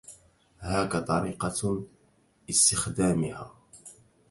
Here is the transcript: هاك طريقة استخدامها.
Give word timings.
هاك 0.61 0.95
طريقة 0.97 1.53
استخدامها. 2.49 3.51